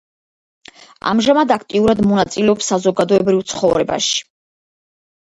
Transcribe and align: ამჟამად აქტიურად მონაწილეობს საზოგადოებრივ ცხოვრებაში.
ამჟამად 1.09 1.51
აქტიურად 1.55 2.01
მონაწილეობს 2.11 2.69
საზოგადოებრივ 2.73 3.43
ცხოვრებაში. 3.53 4.17